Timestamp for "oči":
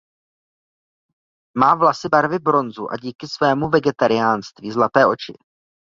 5.05-5.33